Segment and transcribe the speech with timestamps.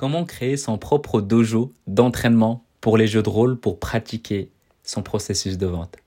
[0.00, 4.50] Comment créer son propre dojo d'entraînement pour les jeux de rôle pour pratiquer
[4.82, 5.98] son processus de vente?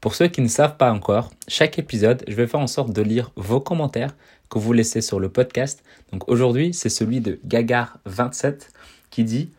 [0.00, 3.02] Pour ceux qui ne savent pas encore, chaque épisode, je vais faire en sorte de
[3.02, 4.14] lire vos commentaires
[4.48, 5.82] que vous laissez sur le podcast.
[6.12, 8.68] Donc aujourd'hui, c'est celui de Gagar27
[9.10, 9.50] qui dit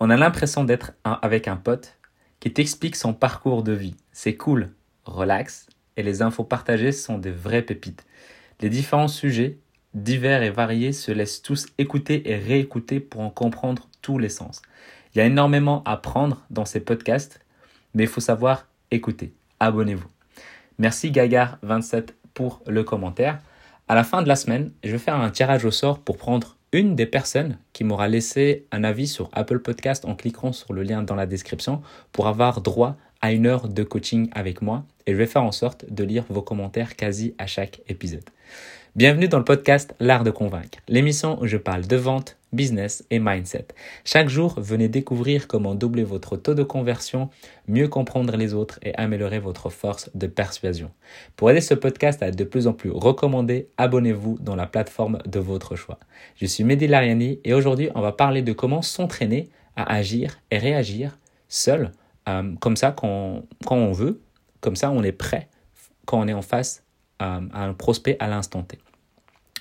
[0.00, 1.98] On a l'impression d'être avec un pote
[2.40, 3.96] qui t'explique son parcours de vie.
[4.12, 4.70] C'est cool,
[5.04, 5.66] relax,
[5.98, 8.06] et les infos partagées sont des vraies pépites.
[8.60, 9.58] Les différents sujets
[9.94, 14.60] divers et variés se laissent tous écouter et réécouter pour en comprendre tous les sens.
[15.14, 17.40] Il y a énormément à prendre dans ces podcasts,
[17.94, 19.32] mais il faut savoir écouter.
[19.60, 20.08] Abonnez-vous.
[20.78, 23.38] Merci Gagar27 pour le commentaire.
[23.86, 26.56] À la fin de la semaine, je vais faire un tirage au sort pour prendre
[26.72, 30.82] une des personnes qui m'aura laissé un avis sur Apple Podcast en cliquant sur le
[30.82, 35.12] lien dans la description pour avoir droit à une heure de coaching avec moi et
[35.12, 38.24] je vais faire en sorte de lire vos commentaires quasi à chaque épisode.
[38.96, 43.18] Bienvenue dans le podcast L'Art de Convaincre, l'émission où je parle de vente, business et
[43.18, 43.66] mindset.
[44.04, 47.28] Chaque jour, venez découvrir comment doubler votre taux de conversion,
[47.66, 50.92] mieux comprendre les autres et améliorer votre force de persuasion.
[51.34, 55.18] Pour aider ce podcast à être de plus en plus recommandé, abonnez-vous dans la plateforme
[55.26, 55.98] de votre choix.
[56.36, 60.58] Je suis Mehdi Lariani et aujourd'hui, on va parler de comment s'entraîner à agir et
[60.58, 61.90] réagir seul,
[62.28, 64.20] euh, comme ça quand, quand on veut,
[64.60, 65.48] comme ça on est prêt
[66.06, 66.83] quand on est en face
[67.18, 68.78] à un prospect à l'instant T.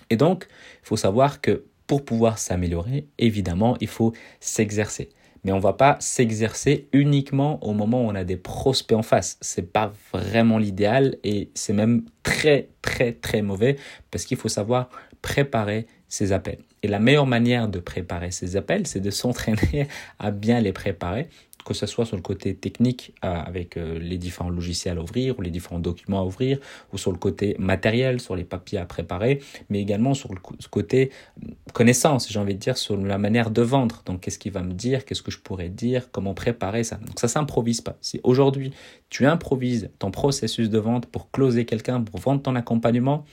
[0.09, 0.47] Et donc,
[0.83, 5.09] il faut savoir que pour pouvoir s'améliorer, évidemment, il faut s'exercer.
[5.43, 9.03] Mais on ne va pas s'exercer uniquement au moment où on a des prospects en
[9.03, 9.37] face.
[9.41, 13.75] Ce n'est pas vraiment l'idéal et c'est même très très très mauvais
[14.09, 14.89] parce qu'il faut savoir
[15.21, 16.59] préparer ses appels.
[16.81, 19.87] Et la meilleure manière de préparer ses appels, c'est de s'entraîner
[20.19, 21.27] à bien les préparer
[21.63, 25.41] que ce soit sur le côté technique avec euh, les différents logiciels à ouvrir ou
[25.41, 26.59] les différents documents à ouvrir,
[26.91, 31.11] ou sur le côté matériel, sur les papiers à préparer, mais également sur le côté
[31.43, 34.03] euh, connaissance, j'ai envie de dire, sur la manière de vendre.
[34.05, 36.97] Donc, qu'est-ce qu'il va me dire, qu'est-ce que je pourrais dire, comment préparer ça.
[36.97, 37.97] Donc, ça s'improvise pas.
[38.01, 38.73] Si aujourd'hui,
[39.09, 43.25] tu improvises ton processus de vente pour closer quelqu'un, pour vendre ton accompagnement,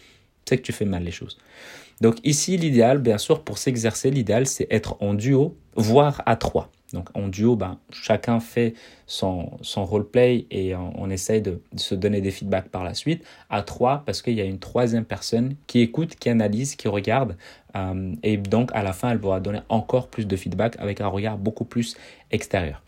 [0.49, 1.39] c'est que tu fais mal les choses.
[2.01, 6.71] Donc ici, l'idéal, bien sûr, pour s'exercer, l'idéal, c'est être en duo, voire à trois.
[6.93, 8.75] Donc en duo, ben, chacun fait
[9.07, 13.25] son, son roleplay et on, essaye de, se donner des feedbacks par la suite.
[13.49, 17.37] À trois, parce qu'il y a une troisième personne qui écoute, qui analyse, qui regarde.
[17.77, 21.09] Euh, et donc à la fin, elle pourra donner encore plus de feedback avec un
[21.09, 21.97] regard beaucoup plus
[22.31, 22.83] extérieur.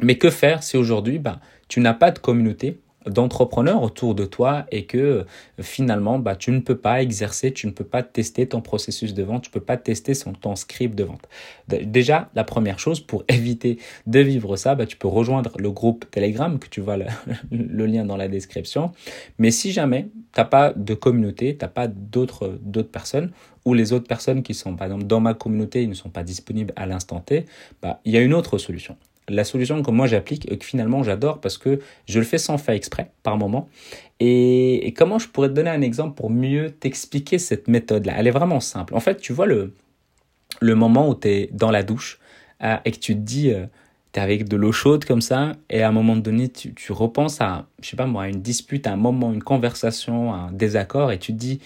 [0.00, 4.66] Mais que faire si aujourd'hui, ben, tu n'as pas de communauté d'entrepreneurs autour de toi
[4.70, 5.24] et que euh,
[5.60, 9.22] finalement bah, tu ne peux pas exercer, tu ne peux pas tester ton processus de
[9.22, 11.28] vente, tu ne peux pas tester ton script de vente.
[11.68, 16.10] Déjà, la première chose pour éviter de vivre ça, bah, tu peux rejoindre le groupe
[16.10, 17.06] Telegram que tu vois le,
[17.50, 18.92] le lien dans la description.
[19.38, 22.58] Mais si jamais tu n'as pas de communauté, tu n'as pas d'autres
[22.90, 23.30] personnes
[23.64, 26.22] ou les autres personnes qui sont par exemple dans ma communauté, ils ne sont pas
[26.22, 27.46] disponibles à l'instant T,
[27.82, 28.96] bah, il y a une autre solution
[29.28, 32.58] la solution que moi j'applique et que finalement j'adore parce que je le fais sans
[32.58, 33.68] faire exprès par moment.
[34.20, 38.14] Et, comment je pourrais te donner un exemple pour mieux t'expliquer cette méthode-là?
[38.16, 38.94] Elle est vraiment simple.
[38.94, 39.74] En fait, tu vois le,
[40.60, 42.18] le moment où tu es dans la douche
[42.62, 43.66] euh, et que tu te dis, euh,
[44.12, 47.40] tu es avec de l'eau chaude comme ça, et à un moment donné, tu, repenses
[47.40, 51.32] à, je sais pas moi, une dispute, un moment, une conversation, un désaccord, et tu
[51.32, 51.60] te dis,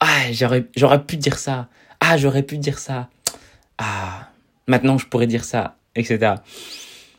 [0.00, 1.68] ah, j'aurais pu dire ça,
[2.00, 3.08] ah, j'aurais pu dire ça,
[3.78, 4.28] ah,
[4.66, 6.34] maintenant je pourrais dire ça, etc.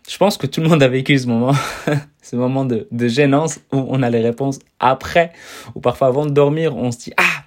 [0.08, 1.54] Je pense que tout le monde a vécu ce moment,
[2.22, 5.32] ce moment de, de gênance où on a les réponses après,
[5.74, 7.44] ou parfois avant de dormir, on se dit ah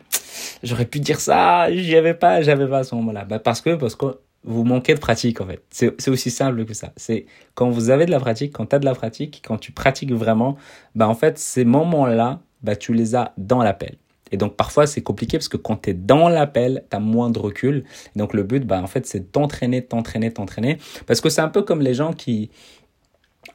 [0.62, 3.24] j'aurais pu dire ça, j'y avais pas, j'avais pas à ce moment-là.
[3.24, 4.06] Bah parce que parce que
[4.44, 5.62] vous manquez de pratique en fait.
[5.70, 6.92] C'est aussi simple que ça.
[6.96, 10.12] C'est quand vous avez de la pratique, quand tu de la pratique, quand tu pratiques
[10.12, 10.56] vraiment,
[10.94, 13.96] bah en fait ces moments-là, bah tu les as dans l'appel.
[14.32, 17.30] Et donc parfois c'est compliqué parce que quand tu es dans l'appel, tu as moins
[17.30, 17.84] de recul.
[18.16, 20.78] donc le but, bah, en fait, c'est t'entraîner, t'entraîner, t'entraîner.
[21.06, 22.50] Parce que c'est un peu comme les gens qui,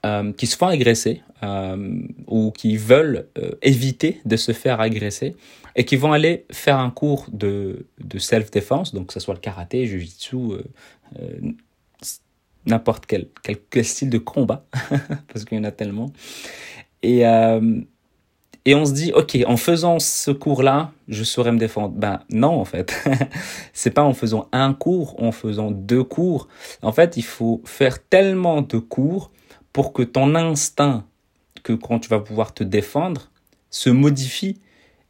[0.05, 5.35] euh, qui se font agresser euh, ou qui veulent euh, éviter de se faire agresser
[5.75, 9.39] et qui vont aller faire un cours de, de self-défense, donc que ce soit le
[9.39, 10.37] karaté, jujitsu,
[12.65, 13.27] n'importe quel,
[13.69, 14.65] quel, style de combat,
[15.27, 16.11] parce qu'il y en a tellement.
[17.01, 17.23] Et,
[18.65, 21.89] et on se dit, ok, en faisant ce cours-là, je saurais me défendre.
[21.89, 22.95] Ben non, en fait.
[23.73, 26.47] c'est pas en faisant un cours, en faisant deux cours.
[26.81, 29.31] En fait, il faut faire tellement de cours
[29.73, 31.03] pour que ton instinct,
[31.63, 33.31] que quand tu vas pouvoir te défendre,
[33.69, 34.61] se modifie.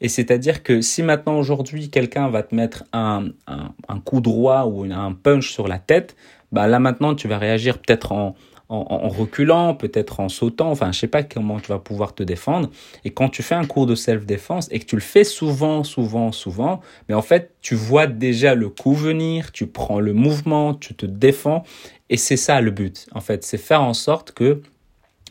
[0.01, 4.83] Et c'est-à-dire que si maintenant aujourd'hui quelqu'un va te mettre un, un, coup droit ou
[4.83, 6.15] un punch sur la tête,
[6.51, 8.35] bah là maintenant tu vas réagir peut-être en,
[8.69, 12.69] en, reculant, peut-être en sautant, enfin je sais pas comment tu vas pouvoir te défendre.
[13.05, 16.31] Et quand tu fais un cours de self-défense et que tu le fais souvent, souvent,
[16.31, 20.95] souvent, mais en fait tu vois déjà le coup venir, tu prends le mouvement, tu
[20.95, 21.63] te défends
[22.09, 23.07] et c'est ça le but.
[23.13, 24.61] En fait, c'est faire en sorte que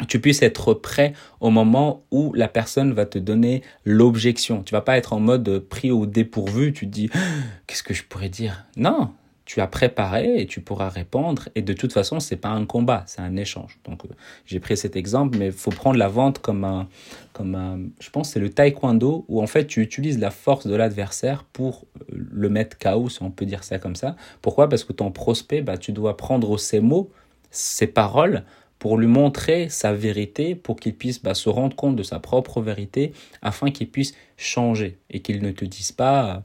[0.08, 4.62] tu puisses être prêt au moment où la personne va te donner l'objection.
[4.62, 7.11] Tu vas pas être en mode pris au dépourvu, tu te dis
[7.67, 8.64] qu'est-ce que je pourrais dire?
[8.76, 9.11] Non,
[9.44, 11.49] tu as préparé et tu pourras répondre.
[11.55, 13.79] Et de toute façon, c'est pas un combat, c'est un échange.
[13.85, 14.09] Donc, euh,
[14.47, 16.89] j'ai pris cet exemple, mais il faut prendre la vente comme un,
[17.33, 20.75] comme un, je pense, c'est le taekwondo où en fait tu utilises la force de
[20.75, 24.17] l'adversaire pour euh, le mettre KO, si on peut dire ça comme ça.
[24.41, 24.69] Pourquoi?
[24.69, 27.11] Parce que ton prospect, bah, tu dois prendre ses mots,
[27.50, 28.44] ses paroles
[28.79, 32.61] pour lui montrer sa vérité, pour qu'il puisse bah, se rendre compte de sa propre
[32.61, 36.43] vérité, afin qu'il puisse changer et qu'il ne te dise pas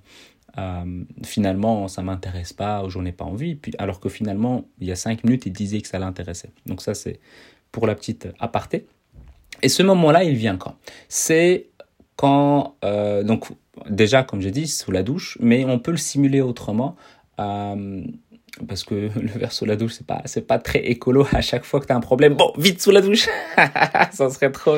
[0.58, 4.88] euh, finalement ça m'intéresse pas ou j'en ai pas envie, puis, alors que finalement il
[4.88, 6.52] y a cinq minutes il disait que ça l'intéressait.
[6.66, 7.20] Donc ça c'est
[7.72, 8.88] pour la petite aparté.
[9.62, 10.76] Et ce moment-là il vient quand?
[11.10, 11.70] C'est
[12.16, 13.48] quand euh, donc
[13.90, 16.96] déjà comme j'ai dit sous la douche, mais on peut le simuler autrement.
[17.40, 18.04] Euh,
[18.66, 21.66] parce que le verre sous la douche c'est pas c'est pas très écolo à chaque
[21.66, 22.36] fois que tu as un problème.
[22.36, 23.28] Bon vite sous la douche!
[24.12, 24.78] Ça serait trop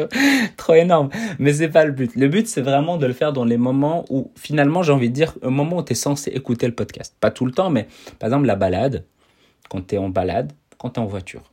[0.58, 1.10] trop énorme.
[1.40, 2.16] Mais c'est pas le but.
[2.16, 5.16] Le but c'est vraiment de le faire dans les moments où finalement j'ai envie de
[5.16, 7.16] dire un moment où tu es censé écouter le podcast.
[7.20, 7.88] Pas tout le temps mais
[8.20, 9.06] par exemple la balade.
[9.70, 11.44] Quand tu es en balade quand tu es en voiture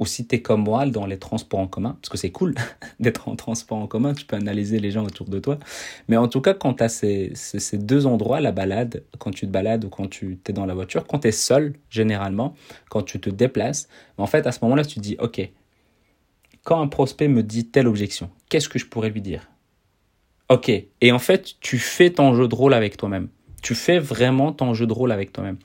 [0.00, 2.54] ou si comme moi dans les transports en commun, parce que c'est cool
[3.00, 5.58] d'être en transport en commun, tu peux analyser les gens autour de toi.
[6.08, 9.46] Mais en tout cas, quand tu as ces, ces, deux endroits, la balade, quand tu
[9.46, 12.54] te balades ou quand tu es dans la voiture, quand tu es seul, généralement,
[12.88, 15.40] quand tu te déplaces, en fait, à ce moment-là, tu te dis, OK,
[16.64, 19.50] quand un prospect me dit telle objection, qu'est-ce que je pourrais lui dire?
[20.48, 20.70] OK.
[21.00, 23.28] Et en fait, tu fais ton jeu de rôle avec toi-même.
[23.62, 25.58] Tu fais vraiment ton jeu de rôle avec toi-même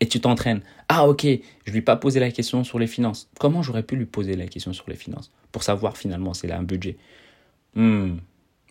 [0.00, 0.62] et tu t'entraînes.
[0.88, 1.26] Ah ok,
[1.64, 3.30] je lui ai pas posé la question sur les finances.
[3.38, 6.58] Comment j'aurais pu lui poser la question sur les finances pour savoir finalement s'il a
[6.58, 6.96] un budget?
[7.74, 8.16] Hmm.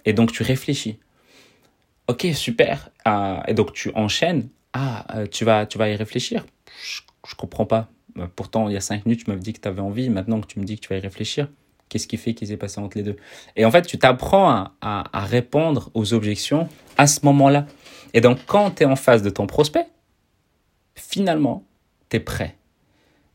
[0.05, 0.97] Et donc tu réfléchis.
[2.07, 2.89] Ok, super.
[3.05, 4.49] Ah, et donc tu enchaînes.
[4.73, 6.45] Ah, euh, tu vas, tu vas y réfléchir?
[6.83, 7.89] Je, ne comprends pas.
[8.15, 10.09] Bah, pourtant, il y a cinq minutes, tu m'avais dit que tu avais envie.
[10.09, 11.47] Maintenant que tu me dis que tu vas y réfléchir,
[11.89, 13.15] qu'est-ce qui fait qu'il s'est passé entre les deux?
[13.55, 16.67] Et en fait, tu t'apprends à, à répondre aux objections
[16.97, 17.65] à ce moment-là.
[18.13, 19.87] Et donc, quand tu es en face de ton prospect,
[21.13, 21.63] finalement,
[22.09, 22.55] tu es prêt.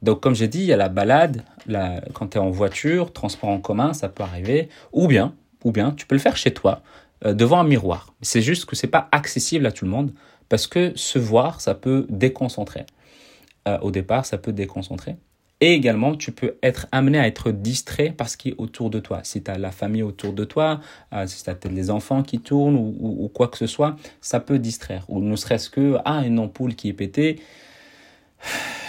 [0.03, 3.13] Donc, comme j'ai dit, il y a la balade, la, quand tu es en voiture,
[3.13, 4.69] transport en commun, ça peut arriver.
[4.93, 5.35] Ou bien,
[5.65, 6.83] ou bien, tu peux le faire chez toi,
[7.25, 8.15] euh, devant un miroir.
[8.21, 10.13] C'est juste que c'est pas accessible à tout le monde
[10.49, 12.85] parce que se voir, ça peut déconcentrer.
[13.69, 15.17] Euh, au départ, ça peut déconcentrer.
[15.61, 19.01] Et également, tu peux être amené à être distrait par ce qui est autour de
[19.01, 19.21] toi.
[19.25, 20.81] Si tu as la famille autour de toi,
[21.13, 24.39] euh, si tu as les enfants qui tournent ou, ou, quoi que ce soit, ça
[24.39, 25.05] peut distraire.
[25.09, 27.41] Ou ne serait-ce que, ah, une ampoule qui est pétée,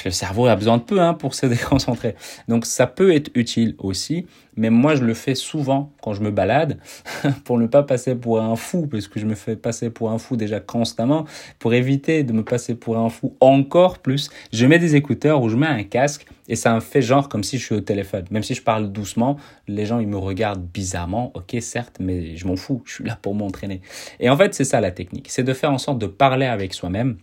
[0.05, 2.15] le cerveau a besoin de peu hein, pour se déconcentrer.
[2.47, 4.25] Donc ça peut être utile aussi,
[4.55, 6.79] mais moi je le fais souvent quand je me balade
[7.43, 10.17] pour ne pas passer pour un fou, parce que je me fais passer pour un
[10.17, 11.25] fou déjà constamment.
[11.59, 15.49] Pour éviter de me passer pour un fou encore plus, je mets des écouteurs ou
[15.49, 18.25] je mets un casque et ça me fait genre comme si je suis au téléphone.
[18.31, 19.37] Même si je parle doucement,
[19.67, 21.31] les gens ils me regardent bizarrement.
[21.35, 23.81] Ok certes, mais je m'en fous, je suis là pour m'entraîner.
[24.19, 26.73] Et en fait c'est ça la technique, c'est de faire en sorte de parler avec
[26.73, 27.17] soi-même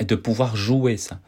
[0.00, 1.20] et de pouvoir jouer ça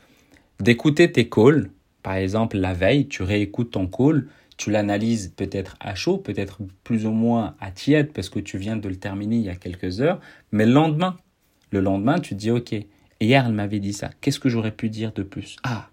[0.61, 1.71] d'écouter tes calls.
[2.03, 4.27] Par exemple, la veille, tu réécoutes ton call,
[4.57, 8.77] tu l'analyses peut-être à chaud, peut-être plus ou moins à tiède parce que tu viens
[8.77, 10.21] de le terminer il y a quelques heures,
[10.53, 11.17] mais le lendemain,
[11.71, 12.75] le lendemain, tu te dis OK,
[13.21, 15.57] hier elle m'avait dit ça, qu'est-ce que j'aurais pu dire de plus?
[15.63, 15.89] Ah,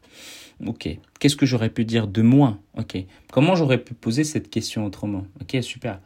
[0.65, 2.59] OK, qu'est-ce que j'aurais pu dire de moins?
[2.77, 2.97] OK,
[3.31, 5.25] comment j'aurais pu poser cette question autrement?
[5.41, 6.01] OK, super.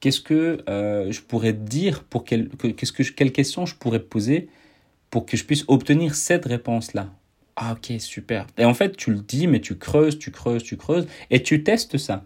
[0.00, 4.48] Qu'est-ce que euh, je pourrais dire pour quelle, que, quelle question je pourrais poser
[5.10, 7.10] pour que je puisse obtenir cette réponse-là?
[7.56, 8.46] Ah ok, super.
[8.58, 11.62] Et en fait, tu le dis, mais tu creuses, tu creuses, tu creuses, et tu
[11.62, 12.24] testes ça.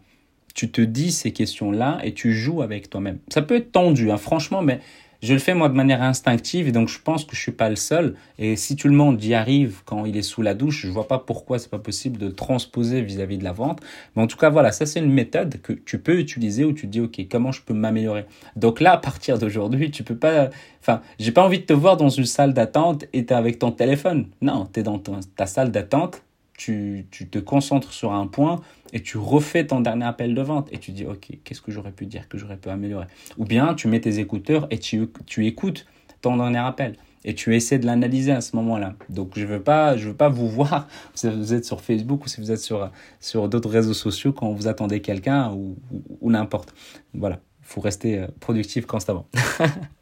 [0.55, 3.19] Tu te dis ces questions-là et tu joues avec toi-même.
[3.29, 4.81] Ça peut être tendu, hein, franchement, mais
[5.23, 7.69] je le fais moi de manière instinctive et donc je pense que je suis pas
[7.69, 8.15] le seul.
[8.39, 11.09] Et si tout le monde y arrive quand il est sous la douche, je vois
[11.09, 13.81] pas pourquoi c'est pas possible de transposer vis-à-vis de la vente.
[14.17, 16.87] Mais en tout cas, voilà, ça c'est une méthode que tu peux utiliser où tu
[16.87, 18.25] dis, OK, comment je peux m'améliorer?
[18.57, 20.51] Donc là, à partir d'aujourd'hui, tu peux pas,
[20.81, 23.73] enfin, j'ai pas envie de te voir dans une salle d'attente et t'es avec ton
[23.73, 24.27] téléphone.
[24.41, 26.23] Non, tu es dans ta salle d'attente,
[26.61, 28.61] tu, tu te concentres sur un point,
[28.93, 31.93] et tu refais ton dernier appel de vente et tu dis ok qu'est-ce que j'aurais
[31.93, 33.07] pu dire que j'aurais pu améliorer?
[33.39, 35.87] Ou bien tu mets tes écouteurs et tu, tu écoutes
[36.21, 38.95] ton dernier appel et tu essaies de l'analyser à ce moment-là.
[39.09, 42.29] Donc je veux pas je veux pas vous voir si vous êtes sur Facebook ou
[42.29, 42.91] si vous êtes sur
[43.21, 45.77] sur d'autres réseaux sociaux quand vous attendez quelqu'un ou,
[46.21, 46.75] ou, n'importe.
[47.15, 49.27] Voilà, il faut rester euh, productif constamment.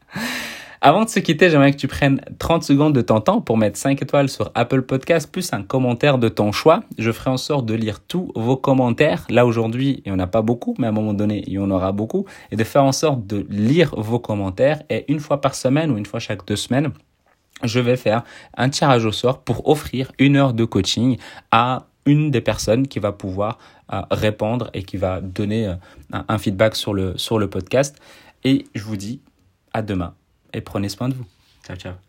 [0.88, 3.76] Avant de se quitter, j'aimerais que tu prennes 30 secondes de ton temps pour mettre
[3.76, 6.82] 5 étoiles sur Apple Podcast plus un commentaire de ton choix.
[6.96, 9.26] Je ferai en sorte de lire tous vos commentaires.
[9.28, 11.58] Là aujourd'hui, il n'y en a pas beaucoup, mais à un moment donné, il y
[11.58, 12.24] en aura beaucoup.
[12.52, 14.82] Et de faire en sorte de lire vos commentaires.
[14.88, 16.92] Et une fois par semaine ou une fois chaque deux semaines,
[17.62, 18.22] je vais faire
[18.56, 21.18] un tirage au sort pour offrir une heure de coaching
[21.50, 23.58] à une des personnes qui va pouvoir
[23.92, 25.74] euh, répondre et qui va donner euh,
[26.28, 28.00] un feedback sur le, sur le podcast.
[28.42, 29.20] Et je vous dis
[29.74, 30.14] à demain
[30.52, 31.26] et prenez soin de vous.
[31.64, 32.07] Ciao, ciao.